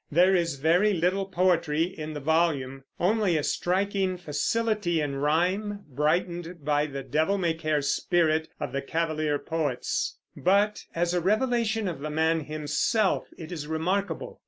[0.11, 6.65] There is very little poetry in the volume, only a striking facility in rime, brightened
[6.65, 11.99] by the devil may care spirit of the Cavalier poets; but as a revelation of
[11.99, 14.39] the man himself it is remarkable.